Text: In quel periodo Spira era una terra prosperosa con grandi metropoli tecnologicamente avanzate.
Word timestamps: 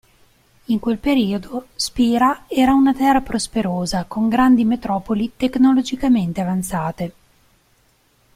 In 0.65 0.79
quel 0.79 0.97
periodo 0.97 1.67
Spira 1.75 2.45
era 2.47 2.73
una 2.73 2.91
terra 2.91 3.21
prosperosa 3.21 4.05
con 4.05 4.29
grandi 4.29 4.65
metropoli 4.65 5.33
tecnologicamente 5.37 6.41
avanzate. 6.41 7.13